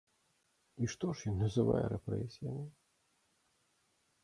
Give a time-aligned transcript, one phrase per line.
[0.85, 2.67] І што ж ён называе рэпрэсіямі?